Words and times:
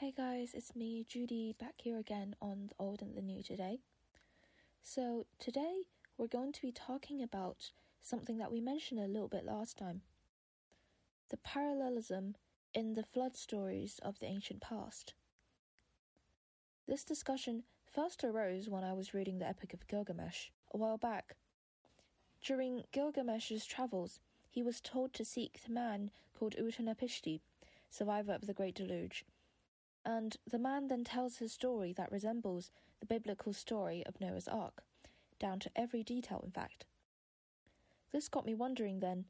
Hey 0.00 0.14
guys, 0.16 0.52
it's 0.54 0.74
me, 0.74 1.04
Judy, 1.06 1.54
back 1.60 1.74
here 1.76 1.98
again 1.98 2.34
on 2.40 2.68
the 2.68 2.74
old 2.78 3.02
and 3.02 3.14
the 3.14 3.20
new 3.20 3.42
today. 3.42 3.80
So, 4.82 5.26
today 5.38 5.82
we're 6.16 6.26
going 6.26 6.52
to 6.52 6.62
be 6.62 6.72
talking 6.72 7.22
about 7.22 7.70
something 8.00 8.38
that 8.38 8.50
we 8.50 8.62
mentioned 8.62 8.98
a 8.98 9.06
little 9.06 9.28
bit 9.28 9.44
last 9.44 9.76
time 9.76 10.00
the 11.28 11.36
parallelism 11.36 12.36
in 12.72 12.94
the 12.94 13.02
flood 13.02 13.36
stories 13.36 14.00
of 14.02 14.18
the 14.20 14.26
ancient 14.26 14.62
past. 14.62 15.12
This 16.88 17.04
discussion 17.04 17.64
first 17.84 18.24
arose 18.24 18.70
when 18.70 18.84
I 18.84 18.94
was 18.94 19.12
reading 19.12 19.38
the 19.38 19.48
Epic 19.48 19.74
of 19.74 19.86
Gilgamesh 19.86 20.46
a 20.72 20.78
while 20.78 20.96
back. 20.96 21.36
During 22.40 22.84
Gilgamesh's 22.90 23.66
travels, 23.66 24.18
he 24.48 24.62
was 24.62 24.80
told 24.80 25.12
to 25.12 25.26
seek 25.26 25.60
the 25.62 25.74
man 25.74 26.10
called 26.38 26.56
Utanapishti, 26.58 27.40
survivor 27.90 28.32
of 28.32 28.46
the 28.46 28.54
Great 28.54 28.74
Deluge 28.74 29.26
and 30.04 30.36
the 30.50 30.58
man 30.58 30.88
then 30.88 31.04
tells 31.04 31.36
his 31.36 31.52
story 31.52 31.92
that 31.92 32.12
resembles 32.12 32.70
the 33.00 33.06
biblical 33.06 33.52
story 33.52 34.04
of 34.06 34.20
Noah's 34.20 34.48
Ark, 34.48 34.82
down 35.38 35.58
to 35.60 35.70
every 35.76 36.02
detail, 36.02 36.42
in 36.44 36.50
fact. 36.50 36.86
This 38.12 38.28
got 38.28 38.46
me 38.46 38.54
wondering 38.54 39.00
then 39.00 39.26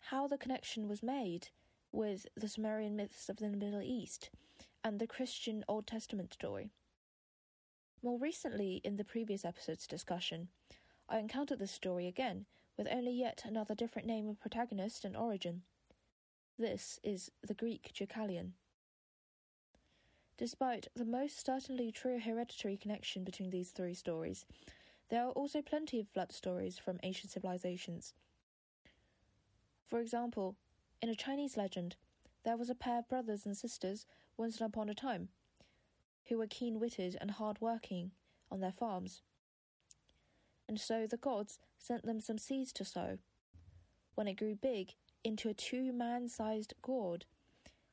how 0.00 0.26
the 0.26 0.38
connection 0.38 0.88
was 0.88 1.02
made 1.02 1.48
with 1.92 2.26
the 2.36 2.48
Sumerian 2.48 2.96
myths 2.96 3.28
of 3.28 3.36
the 3.36 3.48
Middle 3.48 3.82
East 3.82 4.30
and 4.84 4.98
the 4.98 5.06
Christian 5.06 5.64
Old 5.68 5.86
Testament 5.86 6.34
story. 6.34 6.70
More 8.02 8.18
recently, 8.18 8.80
in 8.84 8.96
the 8.96 9.04
previous 9.04 9.44
episode's 9.44 9.86
discussion, 9.86 10.48
I 11.08 11.18
encountered 11.18 11.58
this 11.58 11.72
story 11.72 12.06
again 12.06 12.46
with 12.76 12.86
only 12.90 13.12
yet 13.12 13.42
another 13.44 13.74
different 13.74 14.06
name 14.06 14.28
of 14.28 14.40
protagonist 14.40 15.04
and 15.04 15.16
origin. 15.16 15.62
This 16.58 17.00
is 17.02 17.30
the 17.42 17.54
Greek 17.54 17.92
Deucalion. 17.92 18.52
Despite 20.38 20.86
the 20.94 21.04
most 21.04 21.44
certainly 21.44 21.90
true 21.90 22.20
hereditary 22.20 22.76
connection 22.76 23.24
between 23.24 23.50
these 23.50 23.70
three 23.70 23.94
stories, 23.94 24.46
there 25.08 25.24
are 25.24 25.32
also 25.32 25.62
plenty 25.62 25.98
of 25.98 26.08
flood 26.08 26.30
stories 26.30 26.78
from 26.78 27.00
ancient 27.02 27.32
civilizations. 27.32 28.14
For 29.88 29.98
example, 29.98 30.54
in 31.02 31.08
a 31.08 31.16
Chinese 31.16 31.56
legend, 31.56 31.96
there 32.44 32.56
was 32.56 32.70
a 32.70 32.76
pair 32.76 33.00
of 33.00 33.08
brothers 33.08 33.46
and 33.46 33.56
sisters 33.56 34.06
once 34.36 34.60
upon 34.60 34.88
a 34.88 34.94
time 34.94 35.28
who 36.26 36.38
were 36.38 36.46
keen 36.46 36.78
witted 36.78 37.18
and 37.20 37.32
hard 37.32 37.60
working 37.60 38.12
on 38.48 38.60
their 38.60 38.72
farms. 38.72 39.22
And 40.68 40.78
so 40.78 41.08
the 41.08 41.16
gods 41.16 41.58
sent 41.78 42.04
them 42.04 42.20
some 42.20 42.38
seeds 42.38 42.72
to 42.74 42.84
sow. 42.84 43.18
When 44.14 44.28
it 44.28 44.34
grew 44.34 44.54
big 44.54 44.94
into 45.24 45.48
a 45.48 45.54
two 45.54 45.92
man 45.92 46.28
sized 46.28 46.74
gourd, 46.80 47.24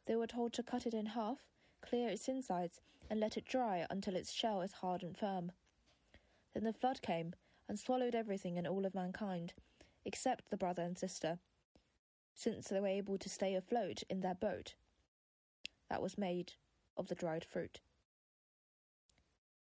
they 0.05 0.15
were 0.15 0.27
told 0.27 0.53
to 0.53 0.63
cut 0.63 0.85
it 0.85 0.93
in 0.93 1.07
half 1.07 1.39
clear 1.87 2.09
its 2.09 2.27
insides, 2.27 2.81
and 3.09 3.19
let 3.19 3.37
it 3.37 3.45
dry 3.45 3.85
until 3.89 4.15
its 4.15 4.31
shell 4.31 4.61
is 4.61 4.73
hard 4.73 5.03
and 5.03 5.17
firm. 5.17 5.51
Then 6.53 6.63
the 6.63 6.73
flood 6.73 7.01
came 7.01 7.35
and 7.67 7.79
swallowed 7.79 8.15
everything 8.15 8.57
and 8.57 8.67
all 8.67 8.85
of 8.85 8.95
mankind, 8.95 9.53
except 10.05 10.49
the 10.49 10.57
brother 10.57 10.83
and 10.83 10.97
sister, 10.97 11.39
since 12.33 12.67
they 12.67 12.79
were 12.79 12.87
able 12.87 13.17
to 13.17 13.29
stay 13.29 13.55
afloat 13.55 14.03
in 14.09 14.21
their 14.21 14.35
boat 14.35 14.75
that 15.89 16.01
was 16.01 16.17
made 16.17 16.53
of 16.97 17.07
the 17.07 17.15
dried 17.15 17.45
fruit. 17.45 17.79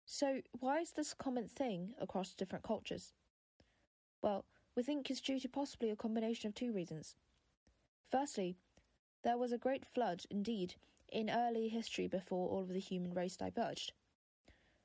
So, 0.06 0.40
why 0.58 0.80
is 0.80 0.92
this 0.92 1.12
a 1.12 1.16
common 1.16 1.48
thing 1.48 1.94
across 1.98 2.34
different 2.34 2.64
cultures? 2.64 3.12
Well, 4.22 4.44
we 4.76 4.82
think 4.82 5.10
it's 5.10 5.20
due 5.20 5.40
to 5.40 5.48
possibly 5.48 5.90
a 5.90 5.96
combination 5.96 6.48
of 6.48 6.54
two 6.54 6.72
reasons. 6.72 7.16
Firstly, 8.10 8.56
there 9.22 9.38
was 9.38 9.52
a 9.52 9.58
great 9.58 9.84
flood 9.94 10.24
indeed 10.30 10.74
in 11.10 11.30
early 11.30 11.68
history 11.68 12.08
before 12.08 12.48
all 12.48 12.62
of 12.62 12.68
the 12.68 12.80
human 12.80 13.14
race 13.14 13.36
diverged. 13.36 13.92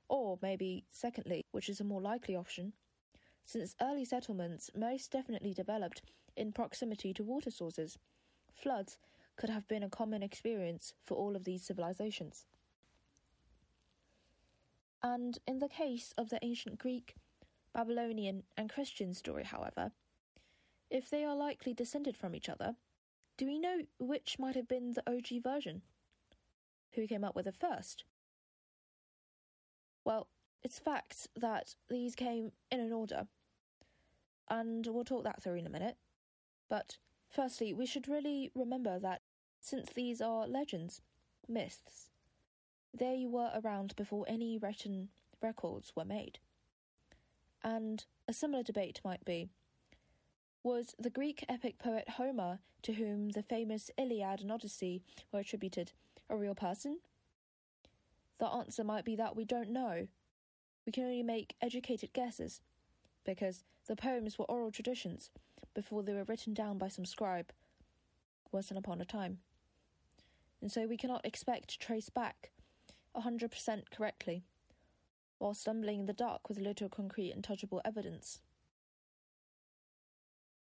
Or 0.07 0.39
maybe, 0.41 0.85
secondly, 0.91 1.43
which 1.51 1.69
is 1.69 1.79
a 1.79 1.83
more 1.83 2.01
likely 2.01 2.35
option, 2.35 2.73
since 3.45 3.75
early 3.81 4.05
settlements 4.05 4.69
most 4.75 5.11
definitely 5.11 5.53
developed 5.53 6.01
in 6.35 6.51
proximity 6.51 7.13
to 7.13 7.23
water 7.23 7.49
sources, 7.49 7.97
floods 8.53 8.97
could 9.37 9.49
have 9.49 9.67
been 9.67 9.83
a 9.83 9.89
common 9.89 10.21
experience 10.21 10.93
for 11.03 11.15
all 11.15 11.35
of 11.35 11.45
these 11.45 11.63
civilizations. 11.63 12.45
And 15.01 15.37
in 15.47 15.59
the 15.59 15.69
case 15.69 16.13
of 16.17 16.29
the 16.29 16.39
ancient 16.43 16.77
Greek, 16.77 17.15
Babylonian, 17.73 18.43
and 18.57 18.69
Christian 18.69 19.13
story, 19.13 19.43
however, 19.43 19.91
if 20.89 21.09
they 21.09 21.23
are 21.23 21.35
likely 21.35 21.73
descended 21.73 22.17
from 22.17 22.35
each 22.35 22.49
other, 22.49 22.75
do 23.37 23.45
we 23.45 23.59
know 23.59 23.83
which 23.99 24.37
might 24.37 24.55
have 24.55 24.67
been 24.67 24.91
the 24.91 25.09
OG 25.09 25.41
version? 25.41 25.81
Who 26.93 27.07
came 27.07 27.23
up 27.23 27.35
with 27.35 27.47
it 27.47 27.55
first? 27.55 28.03
Well, 30.03 30.27
it's 30.63 30.79
fact 30.79 31.27
that 31.35 31.75
these 31.89 32.15
came 32.15 32.51
in 32.71 32.79
an 32.79 32.91
order, 32.91 33.27
and 34.49 34.85
we'll 34.87 35.03
talk 35.03 35.23
that 35.23 35.41
through 35.41 35.55
in 35.55 35.67
a 35.67 35.69
minute. 35.69 35.97
But 36.67 36.97
firstly, 37.29 37.73
we 37.73 37.85
should 37.85 38.07
really 38.07 38.51
remember 38.55 38.99
that 38.99 39.21
since 39.59 39.89
these 39.89 40.21
are 40.21 40.47
legends, 40.47 41.01
myths, 41.47 42.09
they 42.93 43.25
were 43.27 43.51
around 43.63 43.95
before 43.95 44.25
any 44.27 44.57
written 44.57 45.09
records 45.41 45.93
were 45.95 46.05
made. 46.05 46.39
And 47.63 48.05
a 48.27 48.33
similar 48.33 48.63
debate 48.63 49.01
might 49.03 49.23
be 49.25 49.49
was 50.63 50.93
the 50.99 51.09
Greek 51.09 51.45
epic 51.47 51.79
poet 51.79 52.09
Homer, 52.09 52.59
to 52.81 52.93
whom 52.93 53.29
the 53.29 53.43
famous 53.43 53.89
Iliad 53.97 54.41
and 54.41 54.51
Odyssey 54.51 55.01
were 55.31 55.39
attributed, 55.39 55.91
a 56.29 56.35
real 56.35 56.55
person? 56.55 56.99
The 58.39 58.47
answer 58.47 58.83
might 58.83 59.05
be 59.05 59.15
that 59.15 59.35
we 59.35 59.45
don't 59.45 59.69
know. 59.69 60.07
We 60.85 60.91
can 60.91 61.03
only 61.03 61.23
make 61.23 61.55
educated 61.61 62.13
guesses, 62.13 62.61
because 63.25 63.63
the 63.87 63.95
poems 63.95 64.37
were 64.37 64.49
oral 64.49 64.71
traditions 64.71 65.29
before 65.73 66.03
they 66.03 66.13
were 66.13 66.23
written 66.25 66.53
down 66.53 66.77
by 66.77 66.87
some 66.87 67.05
scribe 67.05 67.51
once 68.51 68.71
upon 68.71 68.99
a 68.99 69.05
time. 69.05 69.39
And 70.61 70.71
so 70.71 70.87
we 70.87 70.97
cannot 70.97 71.25
expect 71.25 71.69
to 71.69 71.79
trace 71.79 72.09
back 72.09 72.51
a 73.15 73.21
100% 73.21 73.83
correctly, 73.95 74.43
while 75.37 75.53
stumbling 75.53 76.01
in 76.01 76.05
the 76.05 76.13
dark 76.13 76.49
with 76.49 76.59
little 76.59 76.89
concrete 76.89 77.31
and 77.31 77.43
touchable 77.43 77.81
evidence. 77.85 78.41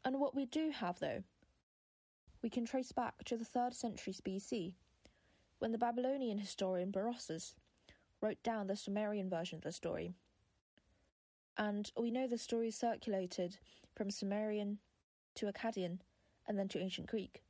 And 0.04 0.20
what 0.20 0.34
we 0.34 0.44
do 0.46 0.70
have, 0.70 0.98
though, 0.98 1.22
we 2.42 2.50
can 2.50 2.66
trace 2.66 2.92
back 2.92 3.24
to 3.24 3.36
the 3.36 3.44
3rd 3.44 3.74
century 3.74 4.12
BC, 4.12 4.74
when 5.58 5.72
the 5.72 5.78
Babylonian 5.78 6.38
historian 6.38 6.92
Berossus 6.92 7.54
wrote 8.20 8.42
down 8.42 8.66
the 8.66 8.76
Sumerian 8.76 9.30
version 9.30 9.56
of 9.56 9.62
the 9.62 9.72
story. 9.72 10.12
And 11.56 11.90
we 11.98 12.10
know 12.10 12.26
the 12.26 12.36
story 12.36 12.70
circulated 12.70 13.56
from 13.94 14.10
Sumerian 14.10 14.78
to 15.36 15.46
Akkadian 15.46 16.00
and 16.46 16.58
then 16.58 16.68
to 16.68 16.80
ancient 16.80 17.06
Greek. 17.06 17.42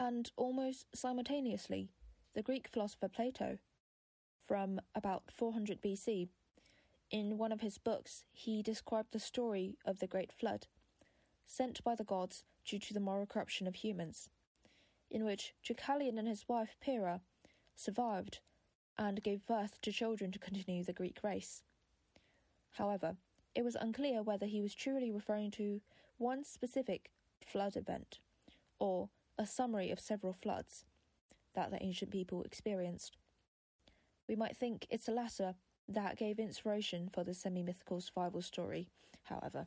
And 0.00 0.30
almost 0.36 0.86
simultaneously, 0.94 1.90
the 2.34 2.42
Greek 2.42 2.66
philosopher 2.66 3.08
Plato, 3.08 3.58
from 4.48 4.80
about 4.94 5.22
400 5.30 5.80
BC, 5.80 6.28
in 7.12 7.36
one 7.36 7.52
of 7.52 7.60
his 7.60 7.76
books, 7.76 8.24
he 8.32 8.62
described 8.62 9.12
the 9.12 9.20
story 9.20 9.76
of 9.84 9.98
the 9.98 10.06
Great 10.06 10.32
Flood, 10.32 10.66
sent 11.46 11.84
by 11.84 11.94
the 11.94 12.04
gods 12.04 12.42
due 12.64 12.78
to 12.78 12.94
the 12.94 13.00
moral 13.00 13.26
corruption 13.26 13.66
of 13.66 13.74
humans, 13.74 14.30
in 15.10 15.24
which 15.24 15.52
Deucalion 15.62 16.18
and 16.18 16.26
his 16.26 16.48
wife 16.48 16.74
Pyrrha 16.80 17.20
survived 17.76 18.40
and 18.98 19.22
gave 19.22 19.46
birth 19.46 19.78
to 19.82 19.92
children 19.92 20.32
to 20.32 20.38
continue 20.38 20.82
the 20.82 20.92
Greek 20.94 21.18
race. 21.22 21.62
However, 22.72 23.16
it 23.54 23.62
was 23.62 23.76
unclear 23.76 24.22
whether 24.22 24.46
he 24.46 24.62
was 24.62 24.74
truly 24.74 25.10
referring 25.10 25.50
to 25.52 25.82
one 26.16 26.44
specific 26.44 27.10
flood 27.44 27.76
event 27.76 28.20
or 28.78 29.10
a 29.38 29.46
summary 29.46 29.90
of 29.90 30.00
several 30.00 30.32
floods 30.32 30.86
that 31.54 31.70
the 31.70 31.82
ancient 31.82 32.10
people 32.10 32.42
experienced. 32.42 33.18
We 34.26 34.36
might 34.36 34.56
think 34.56 34.86
it's 34.88 35.06
the 35.06 35.12
latter 35.12 35.56
that 35.88 36.16
gave 36.16 36.38
inspiration 36.38 37.08
for 37.12 37.24
the 37.24 37.34
semi 37.34 37.62
mythical 37.62 38.00
survival 38.00 38.42
story, 38.42 38.88
however. 39.24 39.66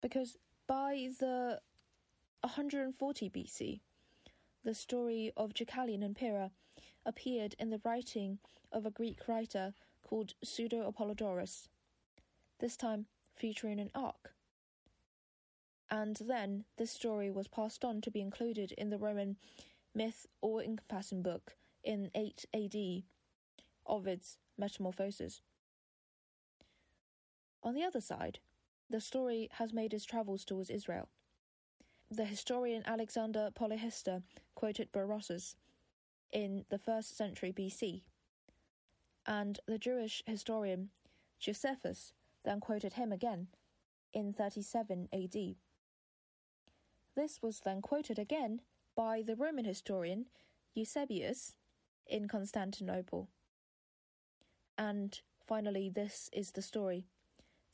Because 0.00 0.36
by 0.66 1.10
the 1.18 1.60
140 2.42 3.30
BC, 3.30 3.80
the 4.64 4.74
story 4.74 5.32
of 5.36 5.52
Deucalion 5.52 6.04
and 6.04 6.16
Pyrrha 6.16 6.50
appeared 7.04 7.54
in 7.58 7.70
the 7.70 7.80
writing 7.84 8.38
of 8.72 8.86
a 8.86 8.90
Greek 8.90 9.26
writer 9.26 9.74
called 10.02 10.34
Pseudo 10.42 10.90
Apollodorus, 10.90 11.68
this 12.58 12.76
time 12.76 13.06
featuring 13.34 13.80
an 13.80 13.90
ark. 13.94 14.34
And 15.90 16.16
then 16.16 16.64
this 16.76 16.90
story 16.90 17.30
was 17.30 17.48
passed 17.48 17.84
on 17.84 18.00
to 18.02 18.10
be 18.10 18.20
included 18.20 18.72
in 18.72 18.90
the 18.90 18.98
Roman 18.98 19.36
myth 19.94 20.26
or 20.40 20.62
encompassing 20.62 21.22
book 21.22 21.56
in 21.82 22.10
8 22.14 22.44
AD 22.54 23.02
Ovid's 23.90 24.38
Metamorphoses. 24.56 25.42
On 27.62 27.74
the 27.74 27.84
other 27.84 28.00
side, 28.00 28.38
the 28.88 29.00
story 29.00 29.48
has 29.52 29.72
made 29.72 29.92
its 29.92 30.04
travels 30.04 30.44
towards 30.44 30.70
Israel. 30.70 31.08
the 32.10 32.24
historian 32.24 32.82
Alexander 32.86 33.50
Polyhistor 33.54 34.22
quoted 34.56 34.90
Berosus 34.92 35.54
in 36.32 36.64
the 36.68 36.78
first 36.78 37.16
century 37.16 37.52
BC, 37.52 38.02
and 39.26 39.60
the 39.66 39.78
Jewish 39.78 40.22
historian 40.26 40.90
Josephus 41.38 42.12
then 42.44 42.60
quoted 42.60 42.94
him 42.94 43.12
again 43.12 43.46
in 44.12 44.32
37 44.32 45.08
AD. 45.12 45.54
This 47.14 47.40
was 47.42 47.60
then 47.60 47.80
quoted 47.80 48.18
again 48.18 48.60
by 48.96 49.22
the 49.22 49.36
Roman 49.36 49.64
historian 49.64 50.26
Eusebius 50.74 51.54
in 52.06 52.26
Constantinople. 52.26 53.28
And 54.80 55.20
finally, 55.46 55.90
this 55.90 56.30
is 56.32 56.52
the 56.52 56.62
story 56.62 57.04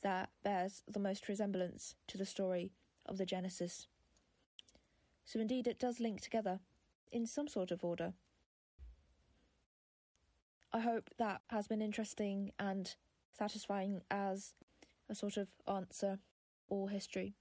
that 0.01 0.29
bears 0.43 0.83
the 0.89 0.99
most 0.99 1.29
resemblance 1.29 1.95
to 2.07 2.17
the 2.17 2.25
story 2.25 2.73
of 3.05 3.17
the 3.17 3.25
Genesis. 3.25 3.87
So, 5.23 5.39
indeed, 5.39 5.67
it 5.67 5.79
does 5.79 6.01
link 6.01 6.19
together 6.19 6.59
in 7.09 7.25
some 7.25 7.47
sort 7.47 7.71
of 7.71 7.85
order. 7.85 8.11
I 10.73 10.81
hope 10.81 11.09
that 11.17 11.43
has 11.47 11.65
been 11.65 11.81
interesting 11.81 12.51
and 12.59 12.93
satisfying 13.31 14.01
as 14.11 14.53
a 15.09 15.15
sort 15.15 15.37
of 15.37 15.47
answer 15.65 16.19
or 16.67 16.89
history. 16.89 17.35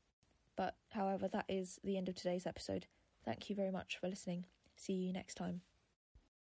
But, 0.54 0.76
however, 0.90 1.26
that 1.26 1.46
is 1.48 1.80
the 1.82 1.96
end 1.96 2.08
of 2.08 2.14
today's 2.14 2.46
episode. 2.46 2.86
Thank 3.24 3.50
you 3.50 3.56
very 3.56 3.72
much 3.72 3.98
for 4.00 4.08
listening. 4.08 4.46
See 4.76 4.92
you 4.92 5.12
next 5.12 5.34
time. 5.34 5.62